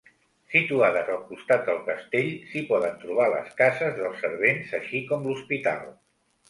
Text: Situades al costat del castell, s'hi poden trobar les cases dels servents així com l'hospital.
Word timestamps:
Situades 0.53 1.11
al 1.15 1.19
costat 1.27 1.67
del 1.71 1.77
castell, 1.91 2.31
s'hi 2.53 2.65
poden 2.73 2.99
trobar 3.05 3.31
les 3.37 3.55
cases 3.63 3.97
dels 4.01 4.21
servents 4.27 4.77
així 4.81 5.05
com 5.13 5.31
l'hospital. 5.31 5.89